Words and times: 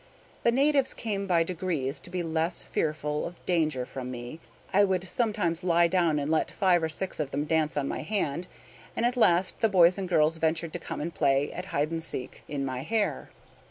The 0.41 0.51
natives 0.51 0.95
came 0.95 1.27
by 1.27 1.43
degrees 1.43 1.99
to 1.99 2.09
be 2.09 2.23
less 2.23 2.63
fearful 2.63 3.23
of 3.23 3.45
danger 3.45 3.85
from 3.85 4.09
me. 4.09 4.39
I 4.73 4.83
would 4.83 5.07
sometimes 5.07 5.63
lie 5.63 5.85
down 5.85 6.17
and 6.17 6.31
let 6.31 6.49
five 6.49 6.81
or 6.81 6.89
six 6.89 7.19
of 7.19 7.29
them 7.29 7.45
dance 7.45 7.77
on 7.77 7.87
my 7.87 8.01
hand; 8.01 8.47
and 8.95 9.05
at 9.05 9.15
last 9.15 9.59
the 9.61 9.69
boys 9.69 9.99
and 9.99 10.09
girls 10.09 10.37
ventured 10.37 10.73
to 10.73 10.79
come 10.79 11.01
and 11.01 11.13
play 11.13 11.51
at 11.51 11.65
hide 11.65 11.91
and 11.91 12.01
seek 12.01 12.41
in 12.47 12.65
my 12.65 12.81
hair. 12.81 13.29